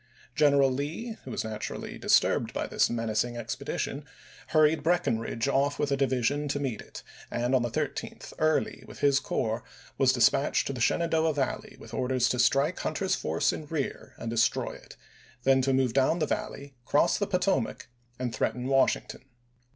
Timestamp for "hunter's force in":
12.79-13.67